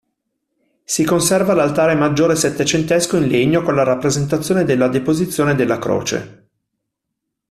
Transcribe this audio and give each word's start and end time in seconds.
Si 0.83 1.03
conserva 1.05 1.53
l'altare 1.53 1.93
maggiore 1.93 2.35
settecentesco 2.35 3.17
in 3.17 3.27
legno 3.27 3.61
con 3.61 3.75
la 3.75 3.83
rappresentazione 3.83 4.63
della 4.63 4.87
Deposizione 4.87 5.53
dalla 5.53 5.77
Croce. 5.77 6.47